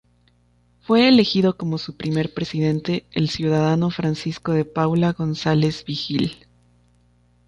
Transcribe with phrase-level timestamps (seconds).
[0.79, 6.47] Fue elegido como su primer presidente el ciudadano Francisco de Paula González Vigil.